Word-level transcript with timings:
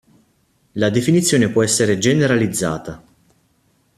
La 0.71 0.89
definizione 0.89 1.51
può 1.51 1.61
essere 1.61 1.99
generalizzata. 1.99 3.03